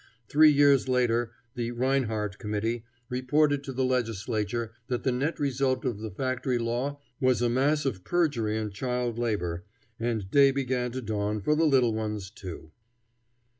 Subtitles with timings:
[0.29, 5.99] Three years later the Reinhardt Committee reported to the Legislature that the net result of
[5.99, 9.63] the Factory Law was a mass of perjury and child labor,
[9.99, 12.71] and day began to dawn for the little ones, too.